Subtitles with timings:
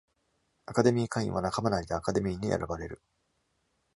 [0.65, 3.03] アカデミー会員は仲間内でアカデミーに選ばれる。